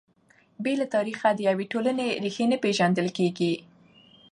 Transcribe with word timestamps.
بې 0.63 0.73
له 0.81 0.85
تاریخه 0.95 1.27
د 1.33 1.39
یوې 1.49 1.65
ټولنې 1.73 2.07
ريښې 2.23 2.45
نه 2.51 2.57
پېژندل 2.63 3.07
کیږي. 3.17 3.53